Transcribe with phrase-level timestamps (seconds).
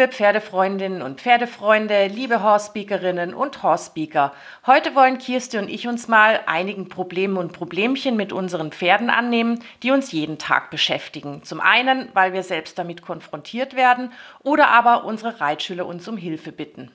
[0.00, 4.32] Liebe Pferdefreundinnen und Pferdefreunde, liebe Horsepeakerinnen und Horsepeaker.
[4.64, 9.62] Heute wollen Kirsti und ich uns mal einigen Problemen und Problemchen mit unseren Pferden annehmen,
[9.82, 11.42] die uns jeden Tag beschäftigen.
[11.42, 14.10] Zum einen, weil wir selbst damit konfrontiert werden
[14.42, 16.90] oder aber unsere Reitschüler uns um Hilfe bitten.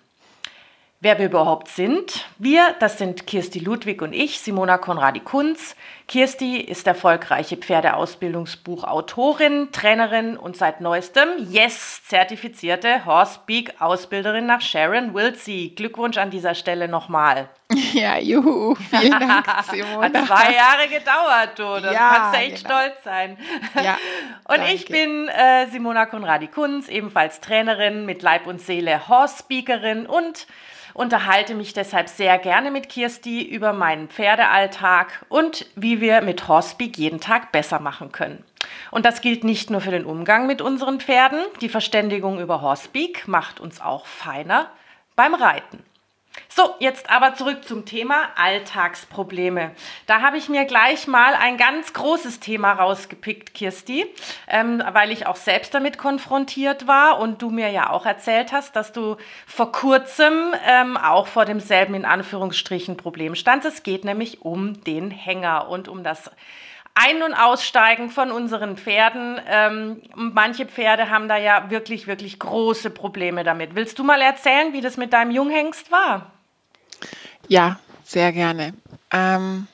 [1.06, 2.26] Wer wir überhaupt sind.
[2.40, 5.76] Wir, das sind Kirsti Ludwig und ich, Simona Konradi-Kunz.
[6.08, 15.74] Kirsti ist erfolgreiche Pferdeausbildungsbuchautorin, Trainerin und seit neuestem, yes, zertifizierte Horsepeak-Ausbilderin nach Sharon Wilsey.
[15.76, 17.50] Glückwunsch an dieser Stelle nochmal.
[17.94, 20.06] Ja, juhu, vielen Dank, Simona.
[20.06, 21.80] Hat zwei Jahre gedauert, du.
[21.82, 22.80] Das Ja, kannst du echt genau.
[22.80, 23.38] stolz sein.
[23.76, 23.98] Ja,
[24.48, 24.74] Und danke.
[24.74, 30.48] ich bin äh, Simona Konradi-Kunz, ebenfalls Trainerin mit Leib und Seele, Horse-Speakerin und
[30.96, 36.98] unterhalte mich deshalb sehr gerne mit Kirsti über meinen Pferdealltag und wie wir mit Horsepeak
[36.98, 38.44] jeden Tag besser machen können.
[38.90, 41.42] Und das gilt nicht nur für den Umgang mit unseren Pferden.
[41.62, 44.72] Die Verständigung über Horsepeak macht uns auch feiner
[45.16, 45.84] beim Reiten.
[46.58, 49.72] So, jetzt aber zurück zum Thema Alltagsprobleme.
[50.06, 54.06] Da habe ich mir gleich mal ein ganz großes Thema rausgepickt, Kirsti,
[54.48, 58.78] ähm, weil ich auch selbst damit konfrontiert war und du mir ja auch erzählt hast,
[58.78, 63.68] dass du vor kurzem ähm, auch vor demselben in Anführungsstrichen Problem standst.
[63.68, 66.32] Es geht nämlich um den Hänger und um das
[66.94, 69.42] ein- und Aussteigen von unseren Pferden.
[69.46, 73.76] Ähm, manche Pferde haben da ja wirklich, wirklich große Probleme damit.
[73.76, 76.32] Willst du mal erzählen, wie das mit deinem Junghengst war?
[77.48, 78.74] Ja, sehr gerne.
[79.12, 79.68] Ähm,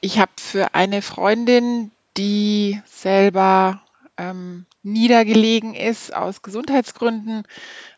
[0.00, 3.82] ich habe für eine Freundin, die selber
[4.16, 7.44] ähm, niedergelegen ist aus Gesundheitsgründen,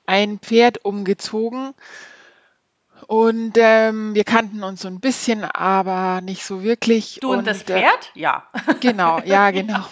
[0.06, 1.74] ein Pferd umgezogen.
[3.06, 7.18] Und ähm, wir kannten uns so ein bisschen, aber nicht so wirklich.
[7.20, 8.10] Du und, das äh, Pferd?
[8.14, 8.44] Ja.
[8.80, 9.84] Genau, ja, genau.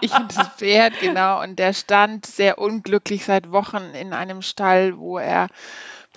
[0.00, 1.42] Ich und das Pferd, genau.
[1.42, 5.48] Und der stand sehr unglücklich seit Wochen in einem Stall, wo er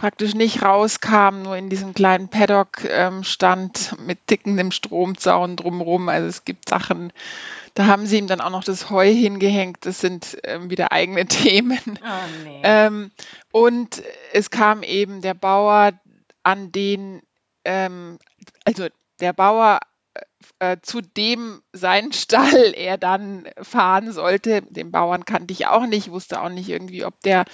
[0.02, 6.10] praktisch nicht rauskam, nur in diesem kleinen Paddock ähm, stand mit tickendem Stromzaun drumherum.
[6.10, 7.14] Also es gibt Sachen,
[7.76, 9.86] da haben sie ihm dann auch noch das Heu hingehängt.
[9.86, 12.00] Das sind ähm, wieder eigene Themen.
[12.04, 12.62] Oh, nee.
[12.64, 13.12] Ähm,
[13.52, 14.02] und
[14.34, 15.92] es kam eben der Bauer,
[16.42, 17.22] an den,
[17.64, 18.18] ähm,
[18.66, 18.88] also
[19.20, 19.82] der Bauer,
[20.62, 24.62] äh, zu dem seinen Stall er dann fahren sollte.
[24.62, 27.46] Den Bauern kannte ich auch nicht, wusste auch nicht irgendwie, ob der,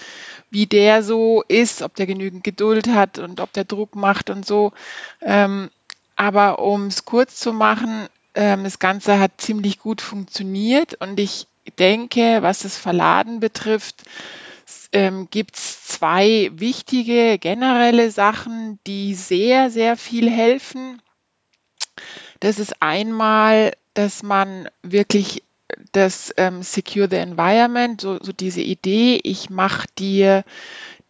[0.52, 4.46] wie der so ist, ob der genügend Geduld hat und ob der Druck macht und
[4.46, 4.74] so.
[5.22, 5.70] Ähm,
[6.18, 11.48] aber um es kurz zu machen, ähm, das Ganze hat ziemlich gut funktioniert und ich
[11.80, 14.04] denke, was das Verladen betrifft,
[14.92, 21.02] ähm, gibt es zwei wichtige generelle Sachen, die sehr, sehr viel helfen.
[22.40, 25.44] Das ist einmal, dass man wirklich
[25.92, 30.44] das ähm, Secure the Environment, so, so diese Idee, ich mache dir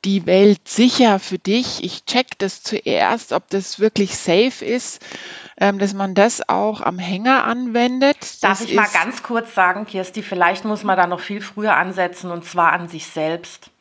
[0.05, 1.83] die Welt sicher für dich.
[1.83, 5.01] Ich check das zuerst, ob das wirklich safe ist,
[5.59, 8.17] ähm, dass man das auch am Hänger anwendet.
[8.41, 11.75] Darf Das ich mal ganz kurz sagen, Kirsti, vielleicht muss man da noch viel früher
[11.75, 13.71] ansetzen und zwar an sich selbst.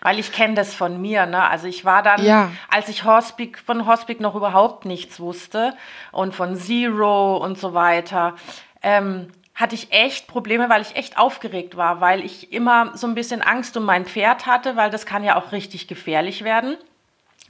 [0.00, 1.42] Weil ich kenne das von mir, ne?
[1.48, 2.50] Also ich war dann, Ja.
[2.70, 5.74] als ich Horsepeak, von Horsepeak noch überhaupt nichts wusste
[6.12, 8.34] und von Zero und so weiter,
[8.82, 13.14] ähm, hatte ich echt Probleme, weil ich echt aufgeregt war, weil ich immer so ein
[13.16, 16.76] bisschen Angst um mein Pferd hatte, weil das kann ja auch richtig gefährlich werden.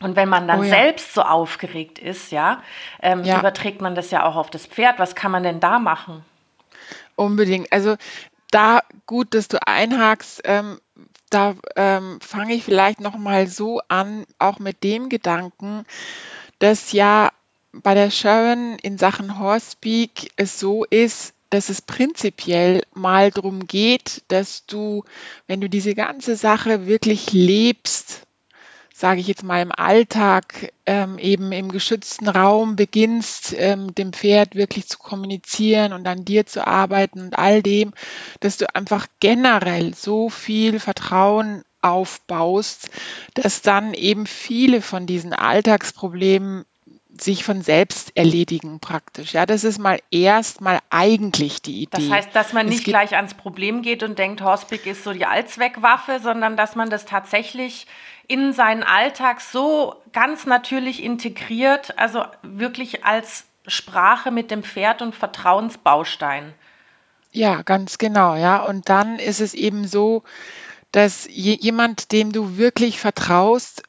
[0.00, 0.68] Und wenn man dann Oh ja.
[0.70, 2.62] selbst so aufgeregt ist, ja,
[3.02, 3.38] ähm, Ja.
[3.40, 4.98] überträgt man das ja auch auf das Pferd.
[4.98, 6.24] Was kann man denn da machen?
[7.16, 7.70] Unbedingt.
[7.72, 7.96] Also
[8.50, 10.40] da gut, dass du einhakst.
[10.44, 10.80] Ähm,
[11.30, 15.84] da ähm, fange ich vielleicht noch mal so an, auch mit dem Gedanken,
[16.58, 17.30] dass ja
[17.72, 24.22] bei der Sharon in Sachen Horsepeak es so ist, dass es prinzipiell mal darum geht,
[24.28, 25.04] dass du,
[25.46, 28.26] wenn du diese ganze Sache wirklich lebst,
[28.98, 34.56] sage ich jetzt mal im Alltag, ähm, eben im geschützten Raum beginnst, ähm, dem Pferd
[34.56, 37.92] wirklich zu kommunizieren und an dir zu arbeiten und all dem,
[38.40, 42.90] dass du einfach generell so viel Vertrauen aufbaust,
[43.34, 46.64] dass dann eben viele von diesen Alltagsproblemen
[47.20, 49.32] sich von selbst erledigen praktisch.
[49.32, 51.88] Ja, das ist mal erstmal eigentlich die Idee.
[51.92, 55.24] Das heißt, dass man nicht gleich ans Problem geht und denkt, Horsepeak ist so die
[55.24, 57.86] Allzweckwaffe, sondern dass man das tatsächlich
[58.28, 65.14] in seinen Alltag so ganz natürlich integriert, also wirklich als Sprache mit dem Pferd und
[65.14, 66.54] Vertrauensbaustein.
[67.32, 68.62] Ja, ganz genau, ja.
[68.62, 70.22] Und dann ist es eben so,
[70.92, 73.82] dass je, jemand, dem du wirklich vertraust,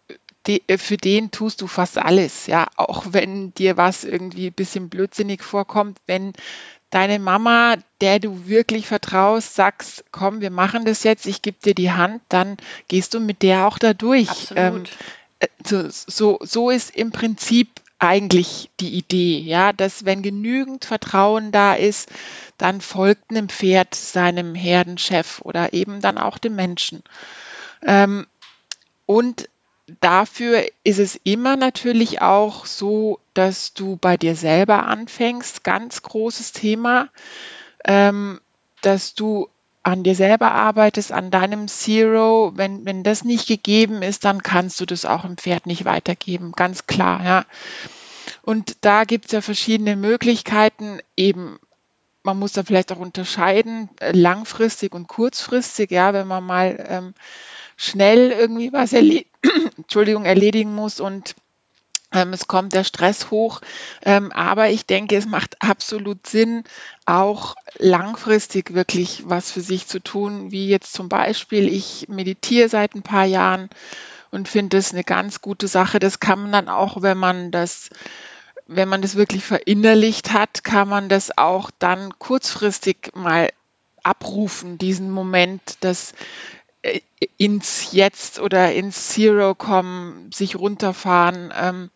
[0.48, 2.68] äh, für den tust du fast alles, ja.
[2.76, 6.34] Auch wenn dir was irgendwie ein bisschen blödsinnig vorkommt, wenn
[6.90, 11.76] deine Mama, der du wirklich vertraust, sagst, komm, wir machen das jetzt, ich gebe dir
[11.76, 12.58] die Hand, dann
[12.88, 14.52] gehst du mit der auch da durch.
[14.56, 14.84] Ähm,
[15.66, 17.70] so, so, so ist im Prinzip
[18.00, 22.10] eigentlich die Idee, ja, dass wenn genügend Vertrauen da ist,
[22.58, 27.04] dann folgt einem Pferd seinem Herdenchef oder eben dann auch dem Menschen.
[27.86, 28.26] Ähm,
[29.06, 29.50] und
[30.00, 36.52] dafür ist es immer natürlich auch so, dass du bei dir selber anfängst, ganz großes
[36.52, 37.10] Thema,
[37.86, 38.40] ähm,
[38.82, 39.50] dass du
[39.84, 42.52] an dir selber arbeitest, an deinem Zero.
[42.56, 46.52] Wenn, wenn das nicht gegeben ist, dann kannst du das auch im Pferd nicht weitergeben,
[46.52, 47.46] ganz klar, ja.
[48.44, 51.60] Und da gibt es ja verschiedene Möglichkeiten, eben
[52.24, 57.14] man muss da vielleicht auch unterscheiden, äh, langfristig und kurzfristig, ja, wenn man mal ähm,
[57.80, 59.24] schnell irgendwie was erle
[59.78, 61.34] Entschuldigung, erledigen muss und
[62.12, 63.62] ähm, es kommt der Stress hoch.
[64.04, 66.66] Ähm, aber ich denke, es macht absolut Sinn,
[67.06, 72.96] auch langfristig wirklich was für sich zu tun, wie jetzt zum Beispiel, ich meditiere seit
[72.96, 73.70] ein paar Jahren
[74.30, 76.00] und finde es eine ganz gute Sache.
[76.00, 77.90] Das kann man dann auch, wenn man das
[78.72, 83.50] wenn man das wirklich verinnerlicht hat, kann man das auch dann kurzfristig mal
[84.04, 86.16] abrufen, diesen Moment, das äh,
[87.38, 91.90] ins Jetzt oder ins Zero kommen, sich runterfahren, ähm,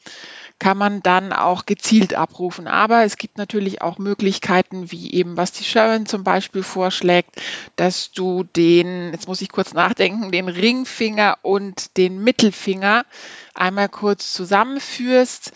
[0.59, 2.67] kann man dann auch gezielt abrufen.
[2.67, 7.41] Aber es gibt natürlich auch Möglichkeiten, wie eben was die Sharon zum Beispiel vorschlägt,
[7.75, 13.05] dass du den, jetzt muss ich kurz nachdenken, den Ringfinger und den Mittelfinger
[13.53, 15.51] einmal kurz zusammenführst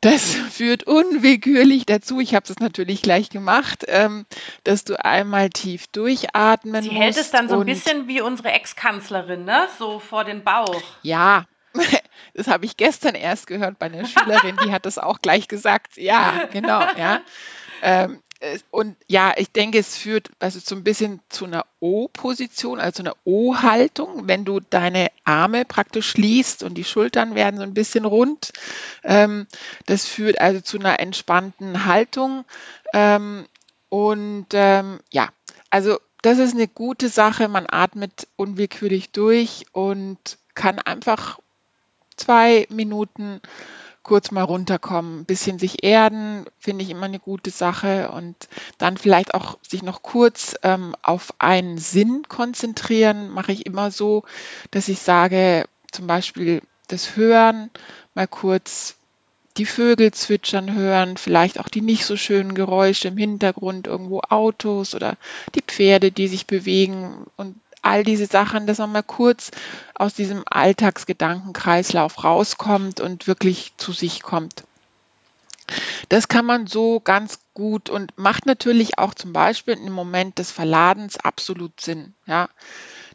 [0.00, 4.24] das führt unwillkürlich dazu, ich habe es natürlich gleich gemacht, ähm,
[4.64, 7.00] dass du einmal tief durchatmen Sie musst.
[7.00, 9.68] hält es dann so ein bisschen wie unsere Ex-Kanzlerin, ne?
[9.78, 10.82] So vor den Bauch.
[11.02, 11.44] Ja,
[12.34, 15.96] das habe ich gestern erst gehört bei einer Schülerin, die hat das auch gleich gesagt.
[15.96, 17.20] Ja, genau, ja.
[17.82, 18.22] Ähm,
[18.70, 23.16] und ja, ich denke, es führt also so ein bisschen zu einer O-Position, also einer
[23.24, 28.52] O-Haltung, wenn du deine Arme praktisch schließt und die Schultern werden so ein bisschen rund.
[29.04, 29.46] Ähm,
[29.86, 32.44] das führt also zu einer entspannten Haltung.
[32.94, 33.44] Ähm,
[33.90, 35.28] und ähm, ja,
[35.68, 37.48] also das ist eine gute Sache.
[37.48, 41.38] Man atmet unwillkürlich durch und kann einfach
[42.16, 43.40] zwei Minuten
[44.02, 48.10] kurz mal runterkommen, bisschen sich erden, finde ich immer eine gute Sache.
[48.10, 48.48] Und
[48.78, 54.24] dann vielleicht auch sich noch kurz ähm, auf einen Sinn konzentrieren, mache ich immer so,
[54.70, 57.70] dass ich sage, zum Beispiel das Hören,
[58.14, 58.96] mal kurz
[59.56, 64.94] die Vögel zwitschern hören, vielleicht auch die nicht so schönen Geräusche im Hintergrund, irgendwo Autos
[64.94, 65.16] oder
[65.54, 67.26] die Pferde, die sich bewegen.
[67.36, 69.50] Und all diese Sachen, dass man mal kurz
[69.94, 74.64] aus diesem Alltagsgedankenkreislauf rauskommt und wirklich zu sich kommt.
[76.08, 80.50] Das kann man so ganz gut und macht natürlich auch zum Beispiel im Moment des
[80.50, 82.48] Verladens absolut Sinn, ja,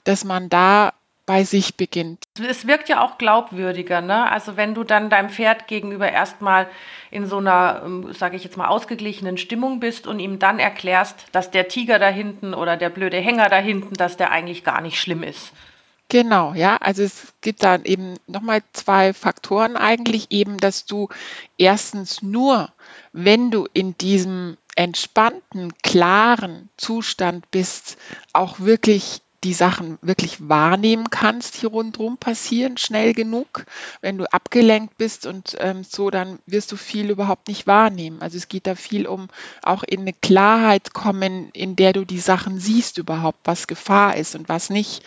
[0.04, 0.94] dass man da
[1.26, 2.24] bei sich beginnt.
[2.40, 4.32] Es wirkt ja auch glaubwürdiger, ne?
[4.32, 6.68] Also wenn du dann deinem Pferd gegenüber erstmal
[7.12, 11.26] in so einer, ähm, sage ich jetzt mal, ausgeglichenen Stimmung bist und ihm dann erklärst,
[11.32, 14.82] dass der Tiger da hinten oder der blöde Hänger da hinten, dass der eigentlich gar
[14.82, 15.52] nicht schlimm ist.
[16.10, 16.78] Genau, ja.
[16.78, 21.10] Also es gibt da eben nochmal zwei Faktoren eigentlich, eben, dass du
[21.58, 22.72] erstens nur,
[23.12, 27.98] wenn du in diesem entspannten, klaren Zustand bist,
[28.34, 33.66] auch wirklich die Sachen wirklich wahrnehmen kannst, die rundherum passieren, schnell genug.
[34.02, 38.24] Wenn du abgelenkt bist und ähm, so, dann wirst du viel überhaupt nicht wahrnehmen.
[38.24, 39.28] Also es geht da viel um
[39.62, 44.36] auch in eine Klarheit kommen, in der du die Sachen siehst überhaupt, was Gefahr ist
[44.36, 45.04] und was nicht.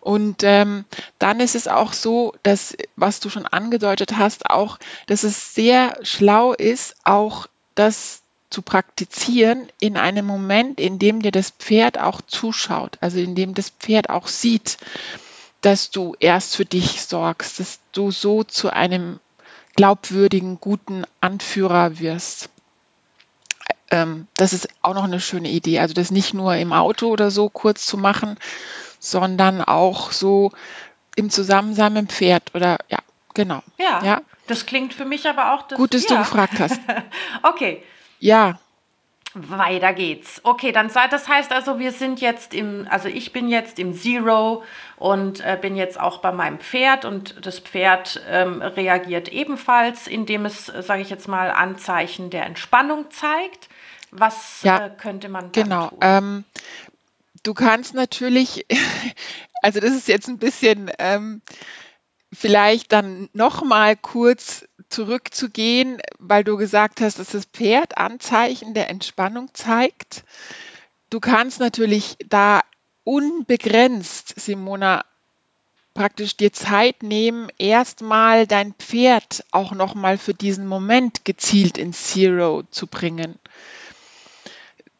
[0.00, 0.86] Und ähm,
[1.18, 5.98] dann ist es auch so, dass, was du schon angedeutet hast, auch, dass es sehr
[6.02, 12.20] schlau ist, auch das zu praktizieren in einem Moment, in dem dir das Pferd auch
[12.20, 14.78] zuschaut, also in dem das Pferd auch sieht,
[15.60, 19.18] dass du erst für dich sorgst, dass du so zu einem
[19.74, 22.50] glaubwürdigen, guten Anführer wirst.
[23.90, 25.80] Ähm, das ist auch noch eine schöne Idee.
[25.80, 28.38] Also das nicht nur im Auto oder so kurz zu machen,
[28.98, 30.52] sondern auch so
[31.14, 32.98] im Zusammensein mit dem Pferd oder ja,
[33.34, 33.62] genau.
[33.78, 34.22] Ja, ja.
[34.46, 35.78] das klingt für mich aber auch das.
[35.78, 36.10] Gut, dass ja.
[36.10, 36.80] du gefragt hast.
[37.42, 37.82] okay,
[38.18, 38.58] ja.
[39.38, 40.40] Weiter geht's.
[40.44, 44.62] Okay, dann das heißt also, wir sind jetzt im, also ich bin jetzt im Zero
[44.96, 50.46] und äh, bin jetzt auch bei meinem Pferd und das Pferd ähm, reagiert ebenfalls, indem
[50.46, 53.68] es, sage ich jetzt mal, Anzeichen der Entspannung zeigt.
[54.10, 55.88] Was ja, äh, könnte man genau.
[55.88, 55.98] tun?
[56.00, 56.44] Ähm,
[57.42, 58.64] du kannst natürlich,
[59.62, 61.42] also das ist jetzt ein bisschen ähm,
[62.32, 68.88] vielleicht dann noch mal kurz zurückzugehen, weil du gesagt hast, dass das Pferd Anzeichen der
[68.90, 70.24] Entspannung zeigt.
[71.10, 72.60] Du kannst natürlich da
[73.04, 75.04] unbegrenzt, Simona,
[75.94, 82.64] praktisch dir Zeit nehmen, erstmal dein Pferd auch nochmal für diesen Moment gezielt ins Zero
[82.70, 83.38] zu bringen.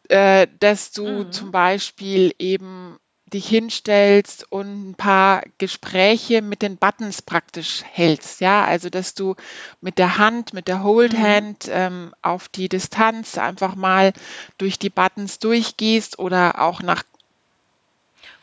[0.09, 1.31] Äh, dass du mhm.
[1.31, 2.97] zum Beispiel eben
[3.33, 8.39] dich hinstellst und ein paar Gespräche mit den Buttons praktisch hältst.
[8.41, 9.35] Ja, also dass du
[9.81, 11.21] mit der Hand, mit der Hold mhm.
[11.21, 14.13] Hand ähm, auf die Distanz einfach mal
[14.57, 17.03] durch die Buttons durchgehst oder auch nach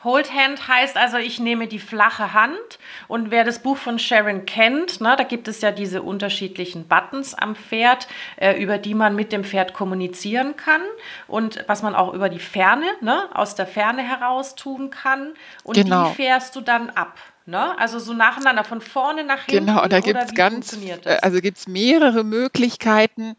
[0.05, 4.47] Hold Hand heißt also, ich nehme die flache Hand und wer das Buch von Sharon
[4.47, 8.07] kennt, ne, da gibt es ja diese unterschiedlichen Buttons am Pferd,
[8.37, 10.83] äh, über die man mit dem Pferd kommunizieren kann
[11.27, 15.35] und was man auch über die Ferne, ne, aus der Ferne heraus tun kann.
[15.65, 16.09] Und genau.
[16.09, 17.19] die fährst du dann ab.
[17.47, 17.79] Ne?
[17.79, 19.67] Also so nacheinander, von vorne nach hinten.
[19.67, 23.37] Genau, da gibt es ganz, äh, also gibt es mehrere Möglichkeiten.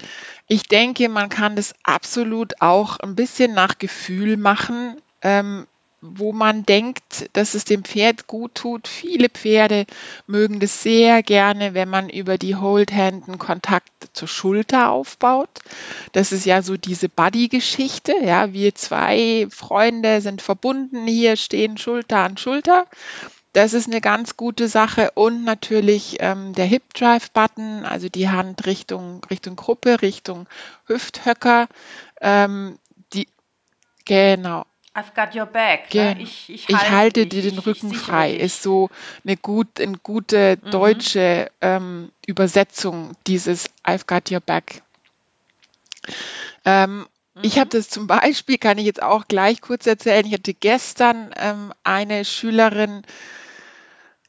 [0.47, 5.01] Ich denke, man kann das absolut auch ein bisschen nach Gefühl machen.
[5.23, 5.65] Ähm,
[6.13, 8.87] wo man denkt, dass es dem Pferd gut tut.
[8.87, 9.85] Viele Pferde
[10.27, 15.49] mögen das sehr gerne, wenn man über die Hold-Hand einen Kontakt zur Schulter aufbaut.
[16.11, 18.13] Das ist ja so diese Buddy-Geschichte.
[18.23, 22.85] Ja, wir zwei Freunde sind verbunden hier, stehen Schulter an Schulter.
[23.55, 25.11] Das ist eine ganz gute Sache.
[25.15, 30.47] Und natürlich ähm, der Hip Drive Button, also die Hand Richtung, Richtung Gruppe, Richtung
[30.87, 31.69] Hüfthöcker.
[32.19, 32.77] Ähm,
[33.13, 33.29] die,
[34.03, 34.65] genau.
[34.95, 35.93] I've got your back.
[35.93, 36.15] Ne?
[36.19, 38.33] Ich, ich, ich, halte, dir den Rücken frei.
[38.33, 38.89] Ist so
[39.25, 40.71] eine, gut, eine gute mhm.
[40.71, 44.81] deutsche ähm, Übersetzung dieses I've got your back.
[46.63, 47.05] Ähm, mhm.
[47.41, 50.25] Ich habe das zum Beispiel, kann ich jetzt auch gleich kurz erzählen.
[50.25, 53.03] Ich hatte gestern ähm, eine Schülerin,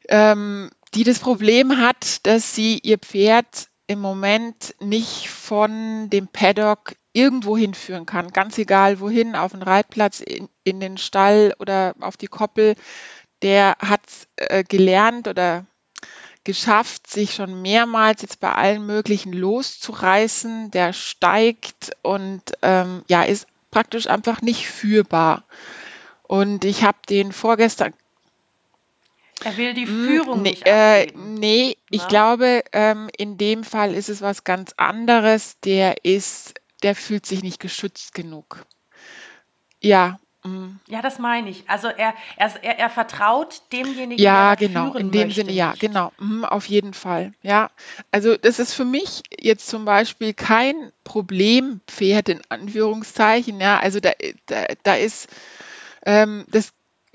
[0.08, 6.94] ähm, die das Problem hat, dass sie ihr Pferd im Moment nicht von dem Paddock
[7.12, 12.16] irgendwo hinführen kann, ganz egal wohin, auf den Reitplatz, in, in den Stall oder auf
[12.16, 12.74] die Koppel,
[13.42, 14.02] der hat
[14.36, 15.64] äh, gelernt oder
[16.44, 20.70] geschafft, sich schon mehrmals jetzt bei allen möglichen loszureißen.
[20.70, 25.44] Der steigt und ähm, ja, ist praktisch einfach nicht führbar.
[26.22, 27.92] Und ich habe den vorgestern
[29.44, 33.94] er will die hm, Führung nee, nicht äh, nee, ich glaube, ähm, in dem Fall
[33.94, 35.60] ist es was ganz anderes.
[35.60, 38.66] Der ist der fühlt sich nicht geschützt genug.
[39.80, 40.18] Ja.
[40.44, 40.78] Mm.
[40.88, 41.68] Ja, das meine ich.
[41.68, 45.56] Also er, er, er, er vertraut demjenigen, ja, der genau, in dem Sinne, nicht.
[45.56, 47.32] ja, genau, mhm, auf jeden Fall.
[47.42, 47.70] Ja,
[48.12, 53.60] also das ist für mich jetzt zum Beispiel kein Problempferd in Anführungszeichen.
[53.60, 54.12] Ja, also da,
[54.46, 55.28] da, da ist
[56.04, 56.72] ähm, das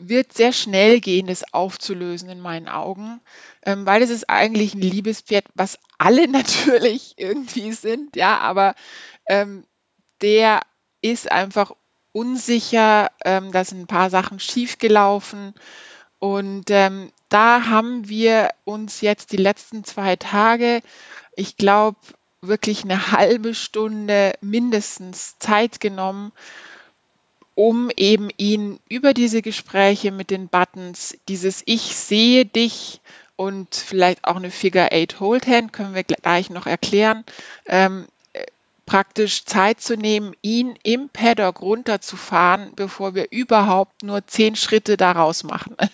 [0.10, 3.22] wird sehr schnell gehen, das aufzulösen in meinen Augen,
[3.66, 8.76] ähm, weil es ist eigentlich ein Liebespferd, was alle natürlich irgendwie sind, ja, aber
[9.28, 9.66] ähm,
[10.22, 10.62] der
[11.02, 11.72] ist einfach
[12.12, 15.54] unsicher, ähm, da sind ein paar Sachen schiefgelaufen.
[16.20, 20.82] Und ähm, da haben wir uns jetzt die letzten zwei Tage,
[21.36, 21.98] ich glaube,
[22.42, 26.32] wirklich eine halbe Stunde mindestens Zeit genommen,
[27.56, 33.02] um eben ihn über diese Gespräche mit den Buttons, dieses Ich sehe dich
[33.36, 37.24] und vielleicht auch eine Figure Eight Hold Hand, können wir gleich noch erklären,
[37.66, 38.08] ähm,
[38.86, 45.44] praktisch Zeit zu nehmen, ihn im Paddock runterzufahren, bevor wir überhaupt nur zehn Schritte daraus
[45.44, 45.78] machen.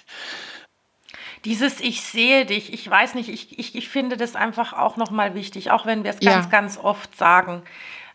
[1.46, 5.36] Dieses Ich sehe dich, ich weiß nicht, ich, ich, ich finde das einfach auch nochmal
[5.36, 6.52] wichtig, auch wenn wir es ganz, ja.
[6.52, 7.62] ganz oft sagen.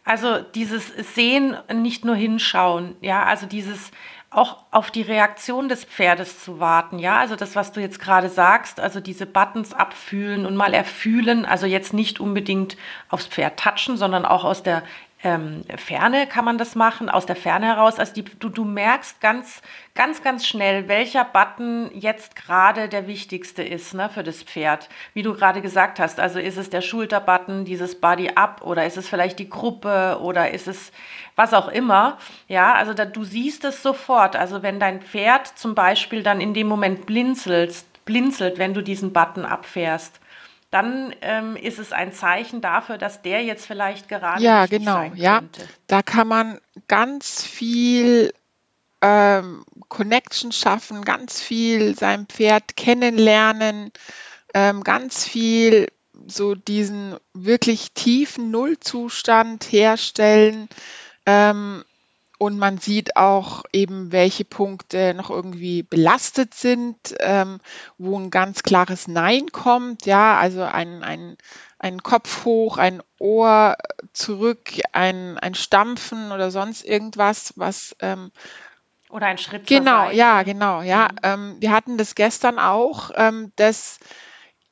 [0.04, 3.92] Also dieses Sehen, nicht nur hinschauen, ja, also dieses
[4.30, 8.28] auch auf die Reaktion des Pferdes zu warten, ja, also das, was du jetzt gerade
[8.28, 12.76] sagst, also diese Buttons abfühlen und mal erfühlen, also jetzt nicht unbedingt
[13.10, 14.82] aufs Pferd touchen, sondern auch aus der
[15.24, 17.98] ähm, Ferne kann man das machen, aus der Ferne heraus.
[17.98, 19.62] Also die, du, du merkst ganz,
[19.94, 24.88] ganz, ganz schnell, welcher Button jetzt gerade der wichtigste ist ne, für das Pferd.
[25.14, 28.96] Wie du gerade gesagt hast, also ist es der Schulterbutton, dieses Body Up oder ist
[28.96, 30.90] es vielleicht die Gruppe oder ist es
[31.36, 32.18] was auch immer.
[32.48, 34.34] Ja, also da, du siehst es sofort.
[34.34, 39.12] Also wenn dein Pferd zum Beispiel dann in dem Moment blinzelt, blinzelt, wenn du diesen
[39.12, 40.18] Button abfährst,
[40.72, 45.42] dann ähm, ist es ein Zeichen dafür, dass der jetzt vielleicht gerade ja genau ja.
[45.86, 48.32] da kann man ganz viel
[49.02, 53.92] ähm, Connection schaffen, ganz viel sein Pferd kennenlernen,
[54.54, 55.88] ähm, ganz viel
[56.26, 60.68] so diesen wirklich tiefen Nullzustand herstellen
[61.26, 61.84] ähm,
[62.42, 67.60] und man sieht auch eben, welche Punkte noch irgendwie belastet sind, ähm,
[67.98, 70.06] wo ein ganz klares Nein kommt.
[70.06, 71.36] Ja, also ein, ein,
[71.78, 73.76] ein Kopf hoch, ein Ohr
[74.12, 78.32] zurück, ein, ein Stampfen oder sonst irgendwas, was ähm,
[79.08, 81.10] oder ein Schritt Genau, ja, genau, ja.
[81.12, 81.18] Mhm.
[81.22, 84.00] Ähm, wir hatten das gestern auch, ähm, dass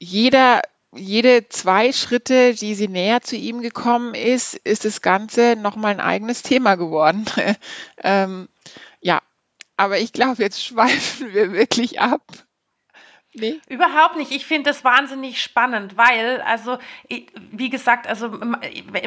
[0.00, 0.62] jeder
[0.92, 6.00] jede zwei Schritte, die sie näher zu ihm gekommen ist, ist das Ganze nochmal ein
[6.00, 7.26] eigenes Thema geworden.
[8.02, 8.48] ähm,
[9.00, 9.20] ja,
[9.76, 12.22] aber ich glaube, jetzt schweifen wir wirklich ab.
[13.32, 13.60] Nee.
[13.68, 14.32] Überhaupt nicht.
[14.32, 16.78] Ich finde das wahnsinnig spannend, weil, also,
[17.52, 18.32] wie gesagt, also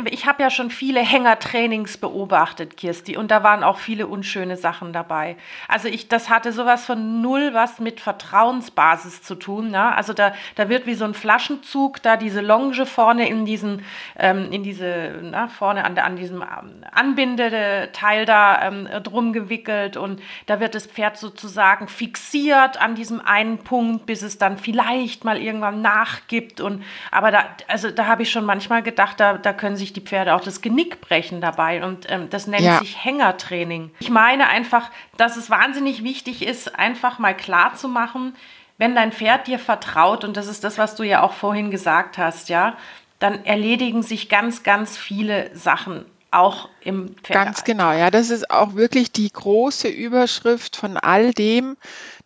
[0.06, 4.94] ich habe ja schon viele Hängertrainings beobachtet, Kirsti, und da waren auch viele unschöne Sachen
[4.94, 5.36] dabei.
[5.68, 9.72] Also ich, das hatte sowas von null was mit Vertrauensbasis zu tun.
[9.72, 9.94] Ne?
[9.94, 13.84] Also da, da wird wie so ein Flaschenzug, da diese Longe vorne in diesen,
[14.18, 20.22] ähm, in diese, na, vorne an, an diesem ähm, Anbindeteil da ähm, drum gewickelt und
[20.46, 25.42] da wird das Pferd sozusagen fixiert an diesem einen Punkt bis es dann vielleicht mal
[25.42, 26.62] irgendwann nachgibt.
[26.62, 30.02] Und aber da, also da habe ich schon manchmal gedacht, da, da können sich die
[30.02, 31.84] Pferde auch das Genick brechen dabei.
[31.84, 32.78] Und ähm, das nennt ja.
[32.78, 33.90] sich Hängertraining.
[33.98, 38.36] Ich meine einfach, dass es wahnsinnig wichtig ist, einfach mal klar zu machen,
[38.78, 42.20] wenn dein Pferd dir vertraut, und das ist das, was du ja auch vorhin gesagt
[42.20, 42.78] hast, ja,
[43.18, 47.46] dann erledigen sich ganz, ganz viele Sachen auch im Pferd.
[47.46, 51.78] Ganz genau, ja, das ist auch wirklich die große Überschrift von all dem,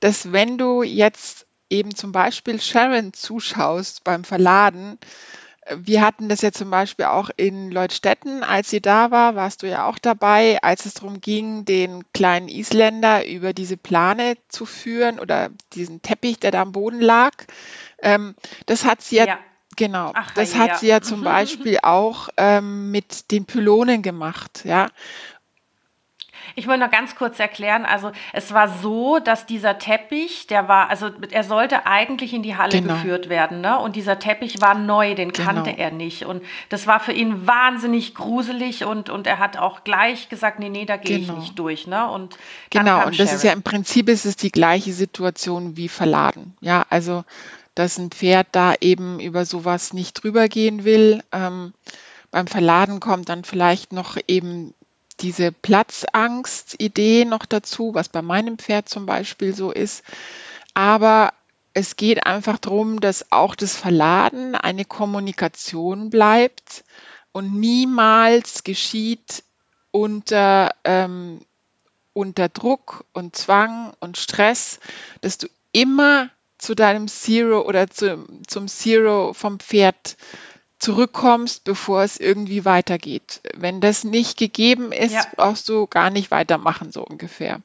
[0.02, 4.98] dass wenn du jetzt eben zum Beispiel Sharon zuschaust beim Verladen.
[5.76, 9.68] Wir hatten das ja zum Beispiel auch in Leutstetten, als sie da war, warst du
[9.70, 15.20] ja auch dabei, als es darum ging, den kleinen Isländer über diese Plane zu führen
[15.20, 17.34] oder diesen Teppich, der da am Boden lag.
[18.02, 19.40] Ähm, das hat sie ja, ja.
[19.78, 24.64] Genau, Ach, das ja, hat sie ja zum Beispiel auch ähm, mit den Pylonen gemacht,
[24.66, 24.90] ja.
[26.58, 30.90] Ich wollte noch ganz kurz erklären, also es war so, dass dieser Teppich, der war,
[30.90, 32.96] also er sollte eigentlich in die Halle genau.
[32.96, 33.78] geführt werden, ne?
[33.78, 35.78] Und dieser Teppich war neu, den kannte genau.
[35.78, 36.26] er nicht.
[36.26, 40.70] Und das war für ihn wahnsinnig gruselig und, und er hat auch gleich gesagt, nee,
[40.70, 41.34] nee, da gehe genau.
[41.34, 42.10] ich nicht durch, ne?
[42.10, 42.36] Und
[42.72, 43.36] genau, und das Sharon.
[43.36, 46.58] ist ja im Prinzip ist es die gleiche Situation wie verladen.
[46.62, 47.24] Ja, also
[47.76, 51.22] dass ein Pferd da eben über sowas nicht drüber gehen will.
[51.32, 51.74] Ähm,
[52.32, 54.74] beim Verladen kommt dann vielleicht noch eben
[55.20, 60.04] diese Platzangst-Idee noch dazu, was bei meinem Pferd zum Beispiel so ist.
[60.74, 61.34] Aber
[61.74, 66.84] es geht einfach darum, dass auch das Verladen eine Kommunikation bleibt
[67.32, 69.44] und niemals geschieht
[69.92, 71.42] unter, ähm,
[72.14, 74.80] unter Druck und Zwang und Stress,
[75.22, 80.18] dass du immer zu deinem Zero oder zu, zum Zero vom Pferd
[80.80, 83.42] zurückkommst, bevor es irgendwie weitergeht.
[83.56, 85.26] Wenn das nicht gegeben ist, ja.
[85.36, 87.62] brauchst du gar nicht weitermachen, so ungefähr.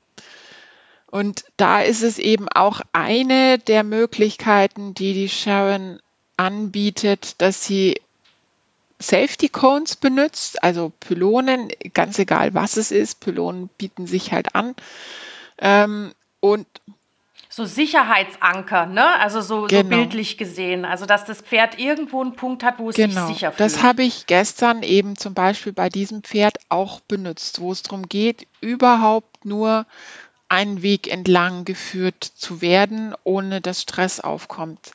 [1.06, 6.00] Und da ist es eben auch eine der Möglichkeiten, die die Sharon
[6.38, 8.00] anbietet, dass sie
[8.98, 14.74] Safety Cones benutzt, also Pylonen, ganz egal was es ist, Pylonen bieten sich halt an.
[15.58, 16.66] Ähm, und
[17.54, 19.20] so Sicherheitsanker, ne?
[19.20, 19.82] Also so, genau.
[19.82, 20.86] so, bildlich gesehen.
[20.86, 23.26] Also dass das Pferd irgendwo einen Punkt hat, wo es genau.
[23.26, 23.60] sich sicher fühlt.
[23.60, 28.08] Das habe ich gestern eben zum Beispiel bei diesem Pferd auch benutzt, wo es darum
[28.08, 29.84] geht, überhaupt nur
[30.48, 34.92] einen Weg entlang geführt zu werden, ohne dass Stress aufkommt.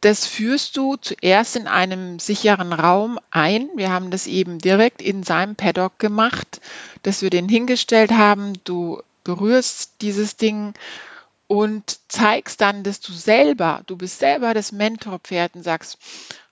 [0.00, 3.68] Das führst du zuerst in einem sicheren Raum ein.
[3.76, 6.60] Wir haben das eben direkt in seinem Paddock gemacht,
[7.04, 8.54] dass wir den hingestellt haben.
[8.64, 10.72] Du berührst dieses Ding
[11.48, 15.98] und zeigst dann, dass du selber, du bist selber das Mentorpferd und sagst,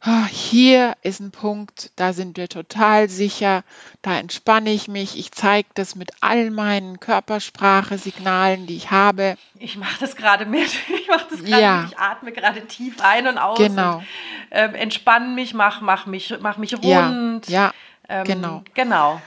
[0.04, 3.62] oh, hier ist ein Punkt, da sind wir total sicher,
[4.02, 9.37] da entspanne ich mich, ich zeige das mit all meinen Körpersprache-Signalen, die ich habe.
[9.58, 11.84] Ich mache das gerade mit, ich mache das gerade ja.
[11.90, 13.98] ich atme gerade tief ein und aus genau.
[13.98, 14.04] und
[14.50, 17.48] äh, entspanne mich, mach, mach mich, mach mich rund.
[17.48, 17.74] Ja, ja
[18.08, 18.64] ähm, genau.
[18.74, 19.20] Genau.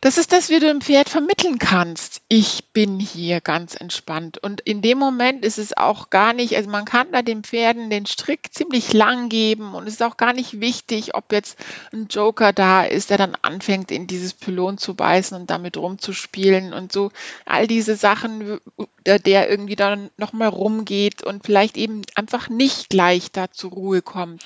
[0.00, 2.20] Das ist das, wie du dem Pferd vermitteln kannst.
[2.28, 4.38] Ich bin hier ganz entspannt.
[4.38, 7.88] Und in dem Moment ist es auch gar nicht, also man kann da den Pferden
[7.88, 11.58] den Strick ziemlich lang geben und es ist auch gar nicht wichtig, ob jetzt
[11.92, 16.72] ein Joker da ist, der dann anfängt, in dieses Pylon zu beißen und damit rumzuspielen
[16.72, 17.10] und so.
[17.46, 18.60] All diese Sachen,
[19.06, 24.42] der irgendwie dann nochmal rumgeht und vielleicht eben einfach nicht gleich da zur Ruhe kommt.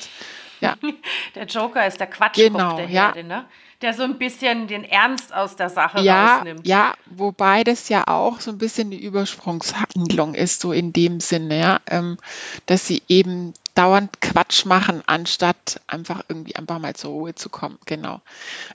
[0.61, 0.77] Ja.
[1.35, 3.27] Der Joker ist der Quatschkopf genau, der Herde, ja.
[3.27, 3.45] ne?
[3.83, 6.67] der so ein bisschen den Ernst aus der Sache ja, rausnimmt.
[6.67, 11.59] Ja, wobei das ja auch so ein bisschen die Übersprungshandlung ist, so in dem Sinne,
[11.59, 12.19] ja, ähm,
[12.67, 17.79] dass sie eben dauernd Quatsch machen, anstatt einfach irgendwie einfach mal zur Ruhe zu kommen.
[17.87, 18.21] Genau.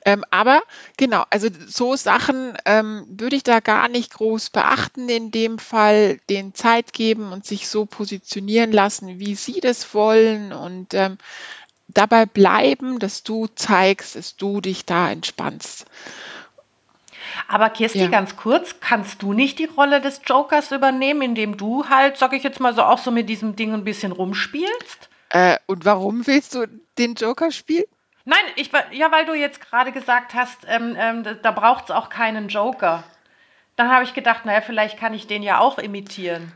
[0.05, 0.63] Ähm, aber
[0.97, 6.19] genau, also so Sachen ähm, würde ich da gar nicht groß beachten in dem Fall,
[6.29, 11.17] den Zeit geben und sich so positionieren lassen, wie sie das wollen und ähm,
[11.95, 15.85] dabei bleiben, dass du zeigst, dass du dich da entspannst.
[17.47, 18.07] Aber Kirsti, ja.
[18.07, 22.43] ganz kurz, kannst du nicht die Rolle des Jokers übernehmen, indem du halt, sag ich
[22.43, 25.09] jetzt mal so, auch so mit diesem Ding ein bisschen rumspielst?
[25.29, 27.85] Äh, und warum willst du den Joker spielen?
[28.25, 32.09] Nein, ich, ja, weil du jetzt gerade gesagt hast, ähm, ähm, da, braucht es auch
[32.09, 33.03] keinen Joker.
[33.75, 36.51] Dann habe ich gedacht, naja, vielleicht kann ich den ja auch imitieren.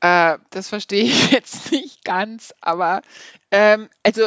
[0.00, 3.02] Äh, das verstehe ich jetzt nicht ganz, aber
[3.52, 4.26] ähm, also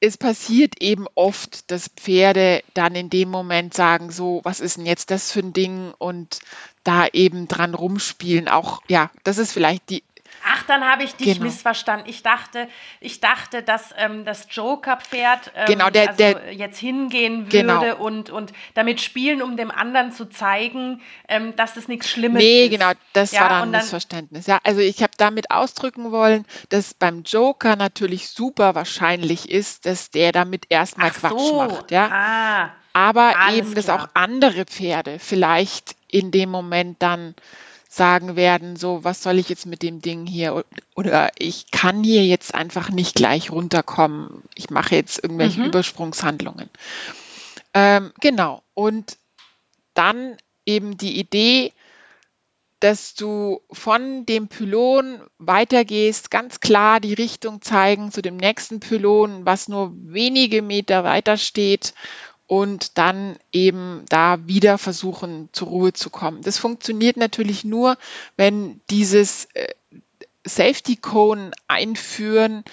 [0.00, 4.86] es passiert eben oft, dass Pferde dann in dem Moment sagen, so, was ist denn
[4.86, 6.40] jetzt das für ein Ding und
[6.84, 8.48] da eben dran rumspielen.
[8.48, 10.02] Auch, ja, das ist vielleicht die
[10.46, 11.44] Ach, dann habe ich dich genau.
[11.44, 12.08] missverstanden.
[12.08, 12.68] Ich dachte,
[13.00, 17.74] ich dachte, dass ähm, das Joker-Pferd ähm, genau, der, also der, jetzt hingehen genau.
[17.74, 18.04] würde genau.
[18.04, 22.64] und, und damit spielen, um dem anderen zu zeigen, ähm, dass es nichts Schlimmes nee,
[22.64, 22.70] ist.
[22.70, 24.46] Nee, genau, das ja, war dann ein Missverständnis.
[24.46, 30.10] Ja, also ich habe damit ausdrücken wollen, dass beim Joker natürlich super wahrscheinlich ist, dass
[30.10, 31.56] der damit erstmal Quatsch so.
[31.56, 31.90] macht.
[31.90, 32.08] Ja?
[32.12, 37.34] Ah, Aber eben, dass auch andere Pferde vielleicht in dem Moment dann
[37.98, 40.64] sagen werden, so, was soll ich jetzt mit dem Ding hier?
[40.96, 44.42] Oder ich kann hier jetzt einfach nicht gleich runterkommen.
[44.54, 45.66] Ich mache jetzt irgendwelche mhm.
[45.66, 46.70] Übersprungshandlungen.
[47.74, 48.62] Ähm, genau.
[48.72, 49.18] Und
[49.92, 51.72] dann eben die Idee,
[52.80, 59.44] dass du von dem Pylon weitergehst, ganz klar die Richtung zeigen zu dem nächsten Pylon,
[59.44, 61.92] was nur wenige Meter weiter steht
[62.48, 66.40] und dann eben da wieder versuchen, zur Ruhe zu kommen.
[66.42, 67.96] Das funktioniert natürlich nur,
[68.36, 69.68] wenn dieses äh,
[70.44, 72.64] Safety Cone einführen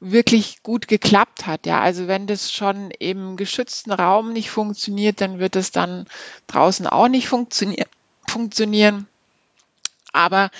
[0.00, 1.66] wirklich gut geklappt hat.
[1.66, 6.06] Ja, also wenn das schon im geschützten Raum nicht funktioniert, dann wird es dann
[6.46, 7.86] draußen auch nicht funktionier
[8.26, 9.06] funktionieren.
[10.12, 10.50] Aber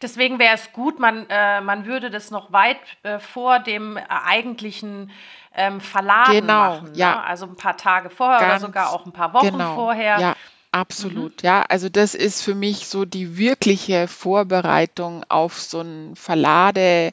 [0.00, 5.12] Deswegen wäre es gut, man, äh, man würde das noch weit äh, vor dem eigentlichen
[5.54, 6.94] ähm, Verladen genau, machen.
[6.94, 7.16] Ja.
[7.16, 7.24] Ne?
[7.24, 10.18] Also ein paar Tage vorher Ganz, oder sogar auch ein paar Wochen genau, vorher.
[10.18, 10.36] Ja.
[10.72, 11.46] Absolut, mhm.
[11.46, 11.62] ja.
[11.68, 17.12] Also das ist für mich so die wirkliche Vorbereitung auf so einen Verladetag,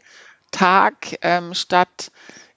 [1.22, 2.12] ähm, statt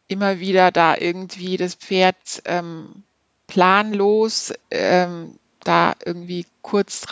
[0.06, 3.02] immer wieder da irgendwie das Pferd ähm,
[3.48, 7.06] planlos ähm, da irgendwie kurz,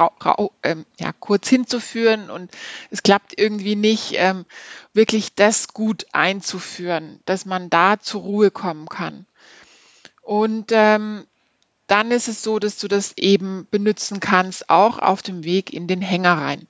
[0.62, 2.50] ähm, ja, kurz hinzuführen und
[2.90, 4.46] es klappt irgendwie nicht, ähm,
[4.92, 9.26] wirklich das gut einzuführen, dass man da zur Ruhe kommen kann.
[10.22, 11.26] Und ähm,
[11.86, 15.88] dann ist es so, dass du das eben benutzen kannst, auch auf dem Weg in
[15.88, 16.68] den Hänger rein,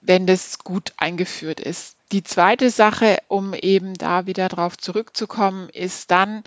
[0.00, 1.96] wenn das gut eingeführt ist.
[2.10, 6.42] Die zweite Sache, um eben da wieder drauf zurückzukommen, ist dann,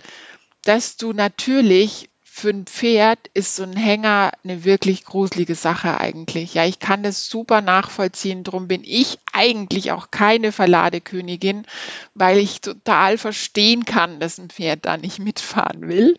[0.64, 6.54] dass du natürlich für ein Pferd ist so ein Hänger eine wirklich gruselige Sache eigentlich.
[6.54, 8.42] Ja, ich kann das super nachvollziehen.
[8.42, 11.66] Drum bin ich eigentlich auch keine Verladekönigin,
[12.14, 16.16] weil ich total verstehen kann, dass ein Pferd da nicht mitfahren will.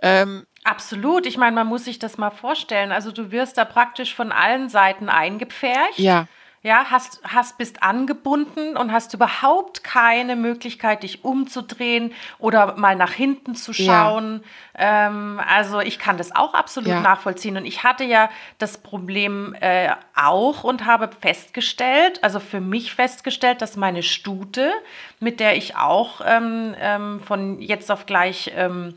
[0.00, 1.26] Ähm, Absolut.
[1.26, 2.90] Ich meine, man muss sich das mal vorstellen.
[2.90, 5.98] Also du wirst da praktisch von allen Seiten eingepfercht.
[5.98, 6.28] Ja.
[6.64, 13.10] Ja, hast, hast, bist angebunden und hast überhaupt keine Möglichkeit, dich umzudrehen oder mal nach
[13.10, 14.44] hinten zu schauen.
[14.78, 15.08] Ja.
[15.08, 17.00] Ähm, also ich kann das auch absolut ja.
[17.00, 17.56] nachvollziehen.
[17.56, 23.60] Und ich hatte ja das Problem äh, auch und habe festgestellt, also für mich festgestellt,
[23.60, 24.70] dass meine Stute,
[25.18, 28.94] mit der ich auch ähm, ähm, von jetzt auf gleich ähm,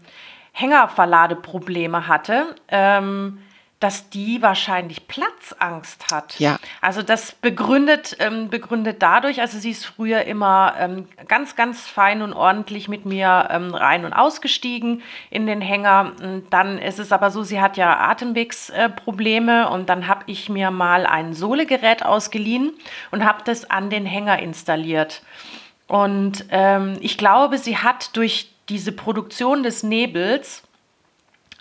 [0.51, 3.39] Hängerverladeprobleme hatte, ähm,
[3.85, 6.39] dass die wahrscheinlich Platzangst hat.
[6.39, 6.57] Ja.
[6.81, 12.23] Also das begründet, ähm, begründet dadurch, also sie ist früher immer ähm, ganz, ganz fein
[12.23, 16.13] und ordentlich mit mir ähm, rein und ausgestiegen in den Hänger.
[16.19, 20.49] Und dann ist es aber so, sie hat ja Atemwegsprobleme äh, und dann habe ich
[20.49, 22.73] mir mal ein Sohlegerät ausgeliehen
[23.11, 25.21] und habe das an den Hänger installiert.
[25.85, 30.63] Und ähm, ich glaube, sie hat durch diese Produktion des Nebels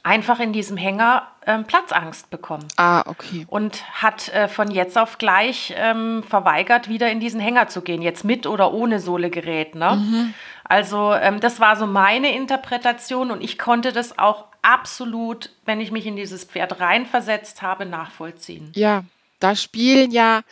[0.05, 2.67] einfach in diesem Hänger ähm, Platzangst bekommen.
[2.77, 3.47] Ah, okay.
[3.49, 8.03] Und hat äh, von jetzt auf gleich ähm, verweigert, wieder in diesen Hänger zu gehen,
[8.03, 9.75] jetzt mit oder ohne Sohlegerät.
[9.75, 9.97] Ne?
[9.97, 10.35] Mhm.
[10.65, 15.91] Also ähm, das war so meine Interpretation und ich konnte das auch absolut, wenn ich
[15.91, 18.73] mich in dieses Pferd reinversetzt habe, nachvollziehen.
[18.75, 19.05] Ja,
[19.41, 20.43] da spielen ja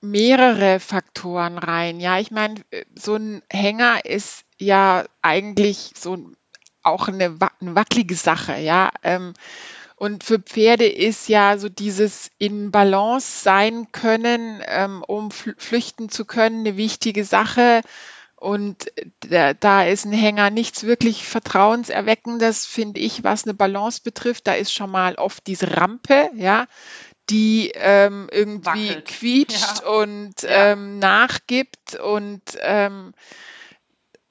[0.00, 2.00] mehrere Faktoren rein.
[2.00, 6.30] Ja, ich meine, äh, so ein Hänger ist ja eigentlich so
[6.82, 8.90] auch eine, eine wackelige Sache, ja.
[9.02, 9.34] Ähm,
[9.96, 16.24] und für Pferde ist ja so dieses in Balance sein können, ähm, um flüchten zu
[16.24, 17.82] können, eine wichtige Sache.
[18.36, 24.46] und da, da ist ein Hänger nichts wirklich Vertrauenserweckendes, finde ich, was eine Balance betrifft.
[24.46, 26.66] Da ist schon mal oft diese Rampe, ja,
[27.30, 29.04] die ähm, irgendwie Wackelt.
[29.06, 29.88] quietscht Ja.
[29.90, 30.72] und Ja.
[30.72, 33.14] ähm, nachgibt und ähm,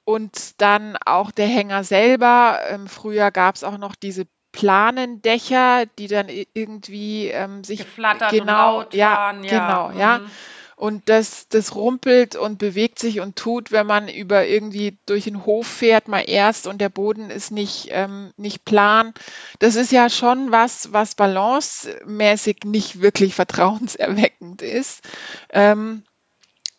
[0.04, 2.60] und dann auch der Hänger selber.
[2.68, 8.38] Ähm, früher gab es auch noch diese Planendächer, die dann irgendwie ähm, sich Geflattert und
[8.38, 9.90] genau, laut ja, waren, ja.
[9.90, 10.18] genau, ja.
[10.20, 10.30] Mhm.
[10.76, 15.44] Und das, das rumpelt und bewegt sich und tut, wenn man über irgendwie durch den
[15.44, 19.12] Hof fährt, mal erst und der Boden ist nicht, ähm, nicht plan.
[19.58, 25.02] Das ist ja schon was, was balancemäßig nicht wirklich vertrauenserweckend ist.
[25.50, 26.04] Ähm,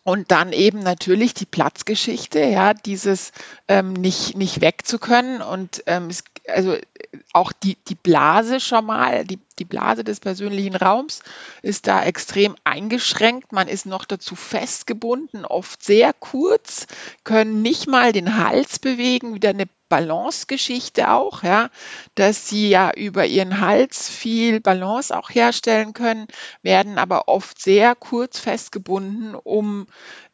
[0.06, 3.32] und dann eben natürlich die Platzgeschichte, ja, dieses
[3.66, 6.76] ähm, nicht, nicht wegzukönnen und ähm, es, also
[7.32, 11.24] auch die, die Blase schon mal, die, die Blase des persönlichen Raums
[11.62, 13.50] ist da extrem eingeschränkt.
[13.50, 16.86] Man ist noch dazu festgebunden, oft sehr kurz,
[17.24, 21.70] können nicht mal den Hals bewegen, wieder eine Balancegeschichte auch, ja,
[22.14, 26.26] dass sie ja über ihren Hals viel Balance auch herstellen können,
[26.62, 29.86] werden aber oft sehr kurz festgebunden, um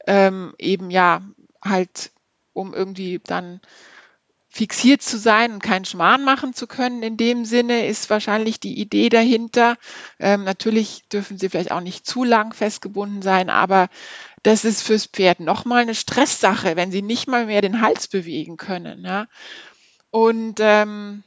[0.06, 1.22] ähm, eben ja
[1.62, 2.10] halt,
[2.52, 3.60] um irgendwie dann
[4.52, 7.02] fixiert zu sein und keinen Schmarrn machen zu können.
[7.02, 9.78] In dem Sinne ist wahrscheinlich die Idee dahinter.
[10.18, 13.88] Ähm, natürlich dürfen sie vielleicht auch nicht zu lang festgebunden sein, aber
[14.42, 18.57] das ist fürs Pferd nochmal eine Stresssache, wenn sie nicht mal mehr den Hals bewegen
[18.57, 19.05] können.
[19.05, 19.26] Ja?
[20.11, 21.22] Und ähm,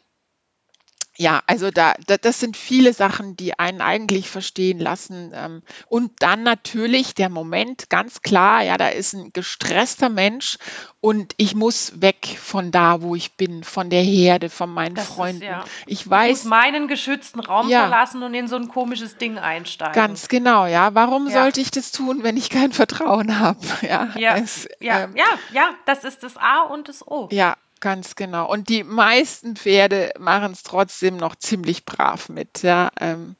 [1.17, 5.31] ja, also da, da, das sind viele Sachen, die einen eigentlich verstehen lassen.
[5.33, 10.57] Ähm, und dann natürlich der Moment, ganz klar, ja, da ist ein gestresster Mensch
[10.99, 15.05] und ich muss weg von da, wo ich bin, von der Herde, von meinen Das
[15.09, 15.43] ist, Freunden.
[15.43, 15.63] ja.
[15.85, 17.81] Ich Ich muss weiß meinen geschützten Raum Ja.
[17.81, 19.93] verlassen und in so ein komisches Ding einsteigen.
[19.93, 21.33] ganz genau, ja, warum Ja.
[21.33, 23.59] sollte ich das tun, wenn ich kein Vertrauen habe?
[23.81, 27.29] Ja, Ja, es, ähm, ja, ja, das ist das A und das O.
[27.31, 28.51] Ja, ganz genau.
[28.51, 32.63] Und die meisten Pferde machen es trotzdem noch ziemlich brav mit.
[32.63, 33.35] Ja, ähm,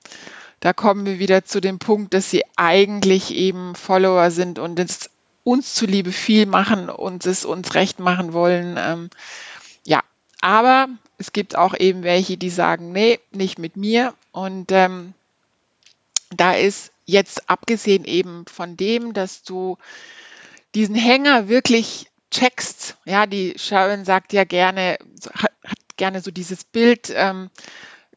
[0.60, 5.10] da kommen wir wieder zu dem Punkt, dass sie eigentlich eben Follower sind und es
[5.44, 8.76] uns zuliebe viel machen und es uns recht machen wollen.
[8.78, 9.10] Ähm,
[9.84, 10.02] ja,
[10.42, 14.14] aber es gibt auch eben welche, die sagen, nee, nicht mit mir.
[14.32, 15.16] Und ähm,
[16.30, 19.80] da ist jetzt abgesehen eben von dem, dass du
[20.76, 22.98] diesen Hänger wirklich checkst.
[23.06, 24.98] Ja, die Sharon sagt ja gerne,
[25.34, 27.50] hat, hat gerne so dieses Bild ähm,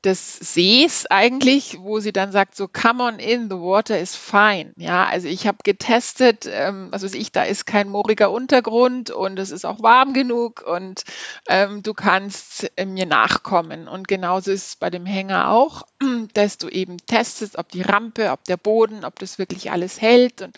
[0.05, 4.73] des Sees eigentlich, wo sie dann sagt, so come on in, the water is fine.
[4.77, 9.39] Ja, also ich habe getestet, ähm, was weiß ich, da ist kein mooriger Untergrund und
[9.39, 11.05] es ist auch warm genug und
[11.49, 13.89] ähm, du kannst äh, mir nachkommen.
[13.89, 15.83] Und genauso ist es bei dem Hänger auch,
[16.35, 20.43] dass du eben testest, ob die Rampe, ob der Boden, ob das wirklich alles hält
[20.43, 20.57] und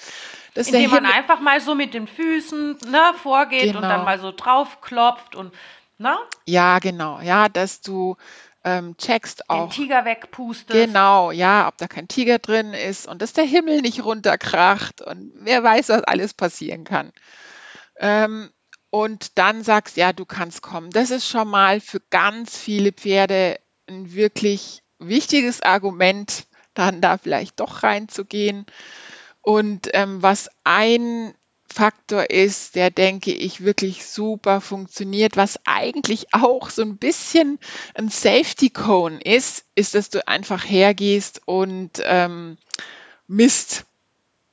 [0.54, 3.88] dass der Indem man einfach mal so mit den Füßen ne, vorgeht und Genau.
[3.88, 5.52] dann mal so drauf klopft und
[5.98, 7.20] ne, Ja, genau.
[7.20, 8.16] Ja, dass du
[8.64, 9.72] ähm, checkst den auch.
[9.72, 10.70] Tiger wegpustest.
[10.70, 15.32] Genau, ja, ob da kein Tiger drin ist und dass der Himmel nicht runterkracht und
[15.36, 17.12] wer weiß, was alles passieren kann.
[17.98, 18.50] Ähm,
[18.90, 20.90] und dann sagst, ja, du kannst kommen.
[20.90, 27.60] Das ist schon mal für ganz viele Pferde ein wirklich wichtiges Argument, dann da vielleicht
[27.60, 28.66] doch reinzugehen.
[29.42, 31.34] Und ähm, was ein
[31.72, 37.58] Faktor ist, der denke ich wirklich super funktioniert, was eigentlich auch so ein bisschen
[37.94, 42.58] ein Safety Cone ist, ist, dass du einfach hergehst und ähm,
[43.28, 43.86] Mist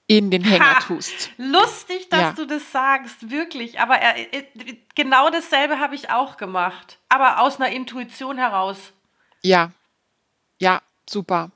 [0.06, 0.80] in den Hänger Ha!
[0.82, 1.32] tust.
[1.38, 2.34] Lustig, dass Ja.
[2.34, 3.80] du das sagst, wirklich.
[3.80, 7.00] Aber äh, äh, genau dasselbe habe ich auch gemacht.
[7.10, 8.78] Aber aus einer Intuition heraus.
[9.42, 9.72] Ja,
[10.60, 11.52] ja, super.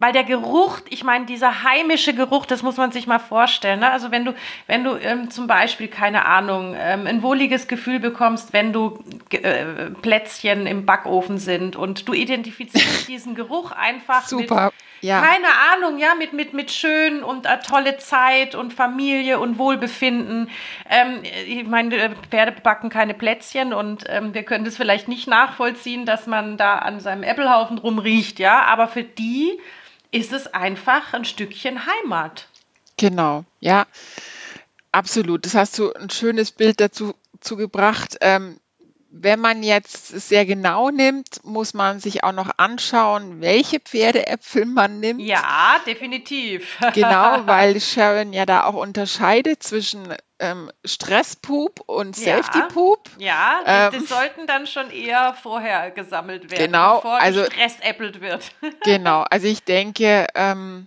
[0.00, 3.80] Weil der Geruch, ich meine, dieser heimische Geruch, das muss man sich mal vorstellen.
[3.80, 3.90] Ne?
[3.90, 4.34] Also wenn du,
[4.68, 9.90] wenn du ähm, zum Beispiel, keine Ahnung, ähm, ein wohliges Gefühl bekommst, wenn du äh,
[10.00, 15.20] Plätzchen im Backofen sind und du identifizierst diesen Geruch einfach Super, mit, ja.
[15.20, 20.48] keine Ahnung, ja, mit, mit, mit schön und äh, tolle Zeit und Familie und Wohlbefinden.
[20.88, 25.26] Ähm, ich meine, äh, Pferde backen keine Plätzchen und ähm, wir können das vielleicht nicht
[25.26, 29.58] nachvollziehen, dass man da an seinem Äppelhaufen rumriecht, ja, aber für die
[30.10, 32.48] ist es einfach ein Stückchen Heimat.
[32.96, 33.86] Genau, ja,
[34.92, 35.46] absolut.
[35.46, 38.18] Das hast du ein schönes Bild dazu zu gebracht.
[38.20, 38.58] Ähm,
[39.10, 45.00] wenn man jetzt sehr genau nimmt, muss man sich auch noch anschauen, welche Pferdeäpfel man
[45.00, 45.20] nimmt.
[45.22, 46.76] Ja, definitiv.
[46.94, 52.42] Genau, weil Sharon ja da auch unterscheidet zwischen ähm, Stresspoop und Ja.
[52.42, 53.10] Safety-Poop.
[53.18, 54.00] Ja, die, Ähm.
[54.02, 58.44] die sollten dann schon eher vorher gesammelt werden, Genau, bevor also- gestressäppelt wird.
[58.84, 60.86] Genau, also ich denke, ähm,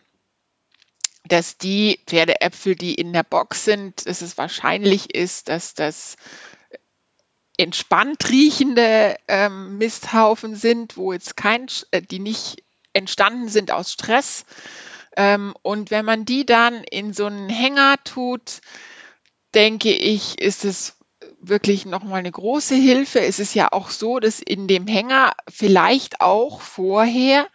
[1.25, 6.17] dass die Pferdeäpfel, die in der Box sind, dass es wahrscheinlich ist, dass das
[7.57, 14.45] entspannt riechende ähm, Misthaufen sind, wo jetzt kein, äh, die nicht entstanden sind aus Stress.
[15.17, 18.61] Ähm, und wenn man die dann in so einen Hänger tut,
[19.53, 20.97] denke ich, ist es
[21.41, 23.19] wirklich nochmal eine große Hilfe.
[23.19, 27.47] Es ist ja auch so, dass in dem Hänger vielleicht auch vorher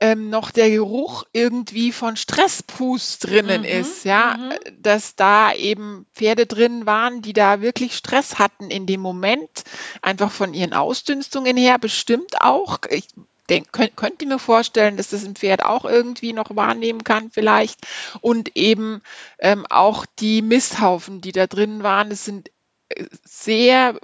[0.00, 4.52] ähm, noch der Geruch irgendwie von Stresspus drinnen Mhm, ist, ja, mhm.
[4.82, 9.64] dass da eben Pferde drin waren, die da wirklich Stress hatten in dem Moment,
[10.02, 12.78] einfach von ihren Ausdünstungen her bestimmt auch.
[12.90, 13.08] Ich
[13.48, 17.86] denk, könnt, könnte mir vorstellen, dass das ein Pferd auch irgendwie noch wahrnehmen kann vielleicht
[18.20, 19.02] und eben
[19.38, 22.50] ähm, auch die Misthaufen, die da drin waren, das sind
[22.88, 23.98] äh, sehr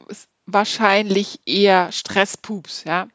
[0.46, 3.09] wahrscheinlich eher Stresspups, ja.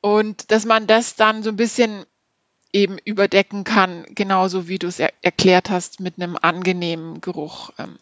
[0.00, 2.06] Und dass man das dann so ein bisschen
[2.72, 7.70] eben überdecken kann, genauso wie du es er erklärt hast, mit einem angenehmen Geruch.
[7.78, 7.98] Ähm,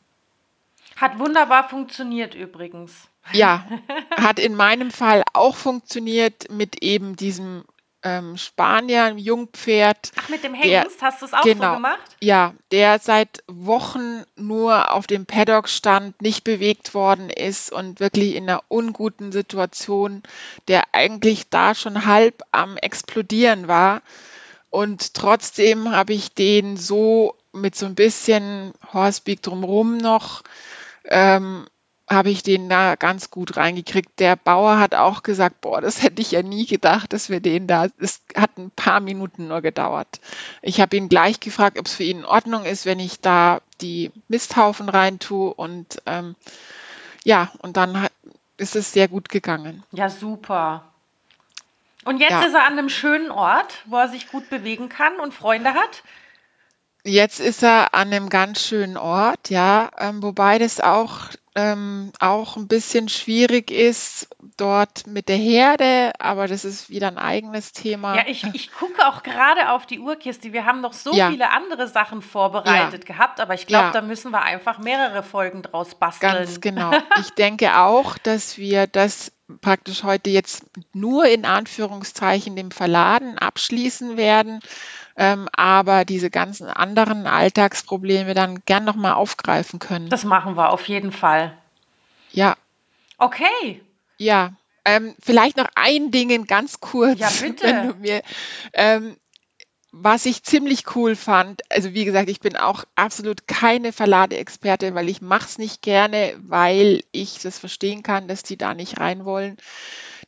[0.96, 2.92] Hat wunderbar funktioniert übrigens.
[3.32, 3.66] ja,
[4.16, 7.64] hat in meinem Fall auch funktioniert mit eben diesem
[8.06, 10.12] ähm, Spanier, einem Jungpferd.
[10.16, 11.98] Ach, mit dem Der, Hengst hast du es auch so genau, gemacht?
[12.20, 18.36] ja, der seit Wochen nur auf dem Paddock stand, nicht bewegt worden ist und wirklich
[18.36, 20.22] in einer unguten Situation,
[20.68, 24.02] der eigentlich da schon halb am Explodieren war.
[24.70, 30.42] Und trotzdem habe ich den so mit so ein bisschen Horsebeak drumherum noch,
[31.06, 31.66] ähm,
[32.08, 34.20] habe ich den da ganz gut reingekriegt.
[34.20, 37.66] Der Bauer hat auch gesagt, boah, das hätte ich ja nie gedacht, dass wir den
[37.66, 40.20] da, es hat ein paar Minuten nur gedauert.
[40.62, 43.60] Ich habe ihn gleich gefragt, ob es für ihn in Ordnung ist, wenn ich da
[43.80, 46.36] die Misthaufen reintue und ähm,
[47.24, 48.12] ja, und dann hat,
[48.56, 49.82] ist es sehr gut gegangen.
[49.90, 50.84] Ja, super.
[52.04, 55.18] Und jetzt Ja, ist er an einem schönen Ort, wo er sich gut bewegen kann
[55.18, 56.04] und Freunde hat.
[57.06, 61.20] Jetzt ist er an einem ganz schönen Ort, ja, ähm, wobei das auch,
[61.54, 67.18] ähm, auch ein bisschen schwierig ist dort mit der Herde, aber das ist wieder ein
[67.18, 68.26] eigenes Ja, Thema.
[68.26, 70.52] ich, ich gucke auch gerade auf die Uhrkiste.
[70.52, 73.92] Wir haben noch so Ja, viele andere Sachen ja, vorbereitet gehabt, aber ich glaube, ja.
[73.92, 76.60] da müssen wir einfach mehrere Folgen draus Ganz basteln.
[76.60, 76.90] genau.
[77.20, 84.16] Ich denke auch, dass wir das praktisch heute jetzt nur in Anführungszeichen dem Verladen abschließen
[84.16, 84.60] werden,
[85.16, 90.08] ähm, aber diese ganzen anderen Alltagsprobleme dann gern nochmal aufgreifen können.
[90.08, 91.56] Das machen wir auf jeden Fall.
[92.32, 92.56] Ja,
[93.18, 93.80] Okay,
[94.18, 94.52] ja.
[94.84, 97.88] Ähm, vielleicht noch ein Ding ganz ja, kurz, wenn bitte.
[97.88, 98.22] du mir,
[98.72, 99.16] ähm,
[99.98, 105.08] was ich ziemlich cool fand, also wie gesagt, ich bin auch absolut keine Verladeexperte, weil
[105.08, 109.24] ich mache es nicht gerne, weil ich das verstehen kann, dass die da nicht rein
[109.24, 109.56] wollen.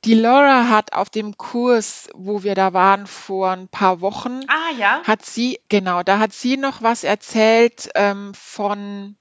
[0.05, 4.73] Die Laura hat auf dem Kurs, wo wir da waren vor ein paar Wochen, Ah,
[4.79, 5.03] ja.
[5.05, 9.17] hat sie, genau, da hat sie noch was erzählt ähm, von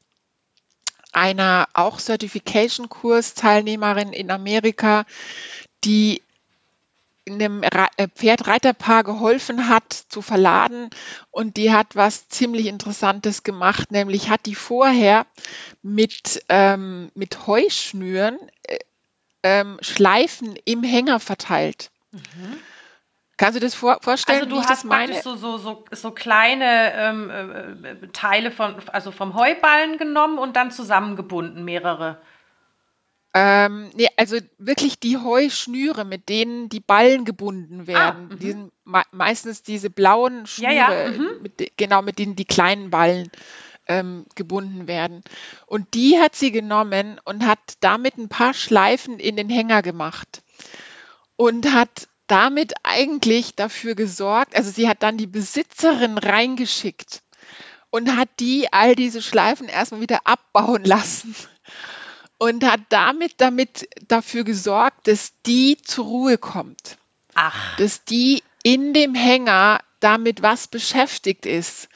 [1.12, 5.04] einer auch Certification-Kurs-Teilnehmerin in Amerika,
[5.84, 6.22] die
[7.36, 10.90] einem Ra- äh, Pferdreiterpaar geholfen hat zu verladen
[11.32, 15.26] und die hat was ziemlich Interessantes gemacht, nämlich hat die vorher
[15.82, 18.78] mit, ähm, mit Heuschnüren äh,
[19.44, 21.92] ähm, Schleifen im Hänger verteilt.
[22.12, 22.58] Mhm.
[23.38, 25.22] Kannst du das vor Also vorstellen, wie du hast meine?
[25.22, 30.56] so, so, so, so kleine ähm, äh, äh, Teile von, also vom Heuballen genommen und
[30.56, 32.20] dann zusammengebunden, mehrere.
[33.40, 38.30] Ähm, ne, also wirklich die Heuschnüre, mit denen die Ballen gebunden Ah, werden.
[38.40, 38.52] Die mhm.
[38.52, 41.42] sind mei meistens diese blauen Ja, ja, Schnüre, mhm.
[41.44, 43.30] mit, genau mit denen die kleinen Ballen
[43.88, 45.22] ähm, gebunden werden.
[45.68, 50.42] Und die hat sie genommen und hat damit ein paar Schleifen in den Hänger gemacht
[51.36, 57.22] und hat damit eigentlich dafür gesorgt, also sie hat dann die Besitzerin reingeschickt
[57.92, 61.36] und hat die all diese Schleifen erstmal wieder abbauen lassen
[62.38, 66.98] und hat damit damit dafür gesorgt, dass die zur Ruhe kommt,
[67.36, 71.90] Ach, dass die in dem Hänger damit was beschäftigt ist.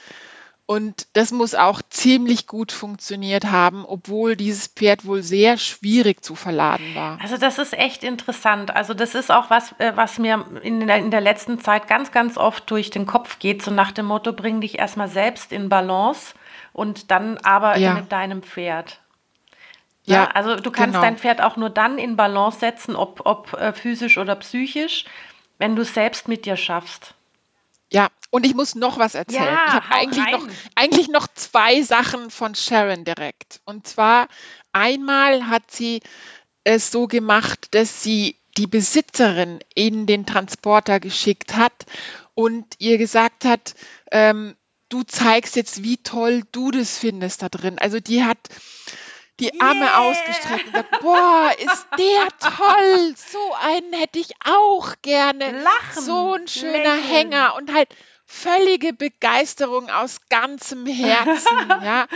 [0.68, 6.34] Und das muss auch ziemlich gut funktioniert haben, obwohl dieses Pferd wohl sehr schwierig zu
[6.34, 7.20] verladen war.
[7.22, 8.74] also das ist echt interessant.
[8.74, 12.14] Also das ist auch was, äh, was mir in der, in der letzten Zeit ganz,
[12.14, 15.68] ganz oft durch den Kopf geht, so nach dem Motto, bring dich erstmal selbst in
[15.68, 16.36] Balance
[16.72, 19.02] und dann arbeite Ja, mit deinem Pferd.
[20.12, 20.28] Ne?
[20.28, 21.02] ja, Also du kannst genau.
[21.02, 25.06] dein Pferd auch nur dann in Balance setzen, ob, ob äh, physisch oder psychisch,
[25.58, 27.14] wenn du es selbst mit dir schaffst.
[27.92, 29.62] Ja, und ich muss noch was erzählen.
[29.66, 33.60] Ich Ja, habe hau eigentlich noch, eigentlich noch zwei Sachen von Sharon direkt.
[33.66, 34.28] Und zwar
[34.72, 36.02] einmal hat sie
[36.64, 41.86] es so gemacht, dass sie die Besitzerin in den Transporter geschickt hat
[42.34, 43.76] und ihr gesagt hat,
[44.12, 44.56] ähm,
[44.90, 47.78] du zeigst jetzt, wie toll du das findest da drin.
[47.80, 48.40] Also die hat
[49.42, 50.00] die Arme yeah.
[50.00, 53.14] ausgestreckt und sagt, boah, ist der toll.
[53.16, 55.52] So einen hätte ich auch gerne.
[55.62, 56.04] Lachen.
[56.04, 57.04] So ein schöner Lächeln.
[57.04, 57.90] Hänger und halt
[58.26, 62.08] völlige Begeisterung aus ganzem Herzen, ja.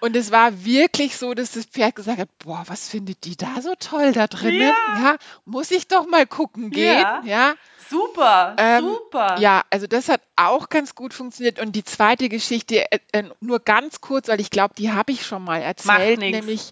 [0.00, 3.62] Und es war wirklich so, dass das Pferd gesagt hat, boah, was findet die da
[3.62, 4.60] so toll da drinnen?
[4.60, 7.22] Ja, ja muss ich doch mal gucken gehen, ja.
[7.24, 7.54] ja.
[7.88, 9.38] Super, ähm, super.
[9.38, 11.60] Ja, also das hat auch ganz gut funktioniert.
[11.60, 15.26] Und die zweite Geschichte, äh, äh nur ganz kurz, weil ich glaube, die habe ich
[15.26, 16.70] schon mal erzählt, nämlich,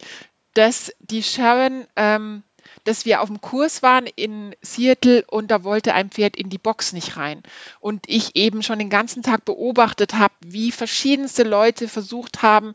[0.54, 2.42] dass die Sharon ähm,
[2.84, 6.58] dass wir auf dem Kurs waren in Seattle und da wollte ein Pferd in die
[6.58, 7.42] Box nicht rein.
[7.80, 12.74] Und ich eben schon den ganzen Tag beobachtet habe, wie verschiedenste Leute versucht haben,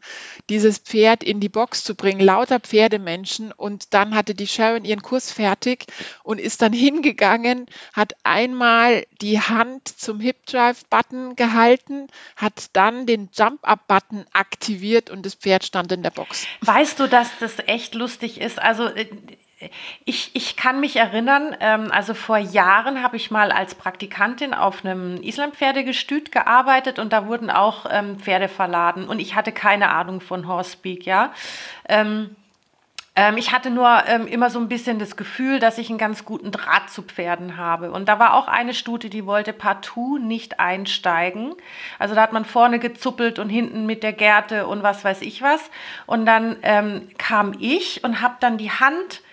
[0.49, 3.51] dieses Pferd in die Box zu bringen, lauter Pferdemenschen.
[3.51, 5.85] Und dann hatte die Sharon ihren Kurs fertig
[6.23, 13.05] und ist dann hingegangen, hat einmal die Hand zum Hip Drive Button gehalten, hat dann
[13.05, 16.45] den Jump Up Button aktiviert und das Pferd stand in der Box.
[16.61, 18.59] Weißt du, dass das echt lustig ist?
[18.59, 19.07] Also äh,
[20.05, 24.85] ich, ich kann mich erinnern, ähm, also vor Jahren habe ich mal als Praktikantin auf
[24.85, 30.21] einem Islampferdegestüt gearbeitet und da wurden auch ähm, Pferde verladen und ich hatte keine Ahnung
[30.21, 31.33] von Horsepeak, ja.
[31.89, 32.35] Ähm,
[33.15, 36.23] ähm, ich hatte nur ähm, immer so ein bisschen das Gefühl, dass ich einen ganz
[36.23, 37.91] guten Draht zu Pferden habe.
[37.91, 41.55] Und da war auch eine Stute, die wollte partout nicht einsteigen.
[41.97, 45.41] Also da hat man vorne gezuppelt und hinten mit der Gerte und was weiß ich
[45.41, 45.71] was.
[46.05, 49.23] Und dann ähm, kam ich und habe dann die Hand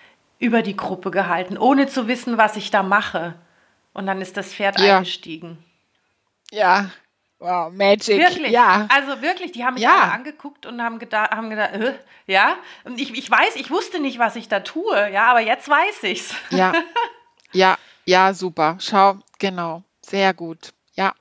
[0.45, 3.35] über die Gruppe gehalten, ohne zu wissen, was ich da mache.
[3.93, 4.99] Und dann ist das Pferd ja.
[4.99, 5.65] eingestiegen.
[6.51, 6.91] Ja,
[7.39, 8.19] wow, Magic.
[8.19, 8.87] Wirklich, ja.
[8.91, 10.11] Also wirklich, die haben mich ja.
[10.13, 11.95] angeguckt und haben gedacht, haben gedacht äh,
[12.27, 12.57] ja.
[12.85, 16.03] Und ich, ich weiß, ich wusste nicht, was ich da tue, ja, aber jetzt weiß
[16.03, 16.35] ich's.
[16.51, 16.73] Ja,
[17.53, 18.77] ja, ja, super.
[18.81, 21.15] Schau, genau, sehr gut, ja.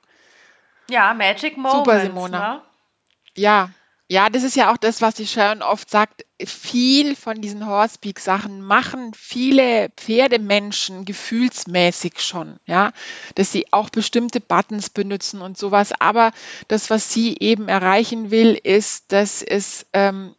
[0.90, 1.78] Ja, Magic Moments.
[1.78, 2.54] Super, Simona.
[2.54, 2.62] Ne?
[3.36, 3.70] Ja,
[4.06, 6.26] ja, das ist ja auch das, was die Sharon oft sagt.
[6.44, 12.92] Viel von diesen Horsepeak-Sachen machen viele Pferdemenschen gefühlsmäßig schon, ja,
[13.34, 15.92] dass sie auch bestimmte Buttons benutzen und sowas.
[16.00, 16.32] Aber
[16.68, 20.34] das, was sie eben erreichen will, ist, dass es, ähm,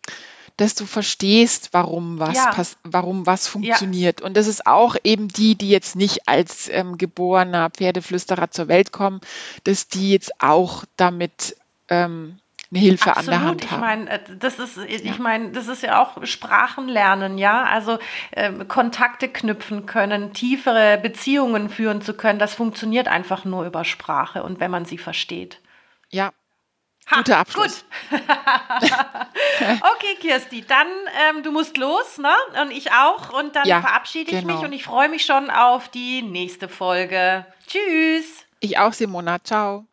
[0.57, 2.55] dass du verstehst, warum was, ja.
[2.83, 4.19] warum was funktioniert.
[4.19, 4.27] Ja.
[4.27, 8.91] Und das ist auch eben die, die jetzt nicht als ähm, geborener Pferdeflüsterer zur Welt
[8.91, 9.21] kommen,
[9.63, 11.57] dass die jetzt auch damit
[11.89, 12.37] ähm,
[12.75, 13.33] Hilfe Absolut.
[13.33, 17.37] an der Hand ich Meine, äh, das ist, ich meine, das ist ja auch Sprachenlernen,
[17.37, 17.63] ja.
[17.63, 17.99] Also
[18.31, 24.43] äh, Kontakte knüpfen können, tiefere Beziehungen führen zu können, das funktioniert einfach nur über Sprache
[24.43, 25.61] und wenn man sie versteht.
[26.09, 26.31] Ja.
[27.09, 27.85] Ha, Guter Abschluss.
[28.09, 28.21] Gut.
[28.21, 30.87] okay, Kirsti, dann
[31.29, 32.33] ähm, du musst los, ne?
[32.63, 33.31] Und ich auch.
[33.31, 34.55] Und dann ja, verabschiede ich genau.
[34.55, 37.45] mich und ich freue mich schon auf die nächste Folge.
[37.67, 38.45] Tschüss.
[38.59, 39.43] Ich auch, Simona.
[39.43, 39.85] Ciao.